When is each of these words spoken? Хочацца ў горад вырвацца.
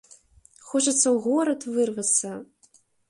Хочацца 0.69 1.03
ў 1.15 1.17
горад 1.25 1.61
вырвацца. 1.75 2.33